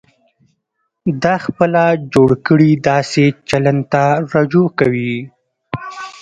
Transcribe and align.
دا 1.23 1.35
خپله 1.45 1.83
جوړ 2.13 2.29
کړي 2.47 2.69
داسې 2.89 3.23
چلند 3.49 3.81
ته 3.93 4.03
رجوع 4.33 4.67
کوي. 4.79 5.15